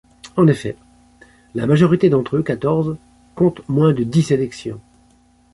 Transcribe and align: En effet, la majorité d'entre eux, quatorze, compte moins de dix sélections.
En 0.35 0.47
effet, 0.47 0.75
la 1.53 1.67
majorité 1.67 2.09
d'entre 2.09 2.37
eux, 2.37 2.41
quatorze, 2.41 2.97
compte 3.35 3.61
moins 3.69 3.93
de 3.93 4.01
dix 4.03 4.23
sélections. 4.23 4.81